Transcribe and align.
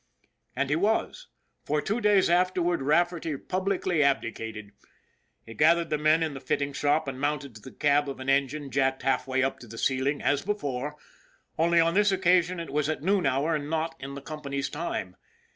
And 0.55 0.71
he 0.71 0.75
was, 0.75 1.27
for 1.63 1.79
two 1.79 2.01
days 2.01 2.27
afterward 2.27 2.81
Rafferty 2.81 3.37
pub 3.37 3.67
licly 3.67 4.01
abdicated. 4.01 4.71
He 5.45 5.53
gathered 5.53 5.91
the 5.91 5.99
men 5.99 6.23
in 6.23 6.33
the 6.33 6.39
fitting 6.39 6.73
shop 6.73 7.07
and 7.07 7.21
mounted 7.21 7.53
to 7.53 7.61
the 7.61 7.71
cab 7.71 8.09
of 8.09 8.19
an 8.19 8.27
engine 8.27 8.71
jacked 8.71 9.03
half 9.03 9.27
way 9.27 9.43
up 9.43 9.59
to 9.59 9.67
the 9.67 9.77
ceiling 9.77 10.19
as 10.19 10.41
before, 10.41 10.97
only 11.55 11.79
on 11.79 11.93
this 11.93 12.11
occasion 12.11 12.59
it 12.59 12.71
was 12.73 12.89
at 12.89 13.03
noon 13.03 13.27
hour 13.27 13.53
and 13.53 13.69
not 13.69 13.93
in 13.99 14.15
the 14.15 14.21
company's 14.23 14.71
time. 14.71 15.17